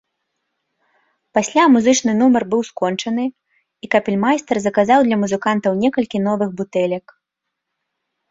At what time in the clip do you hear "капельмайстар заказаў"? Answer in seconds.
3.95-4.99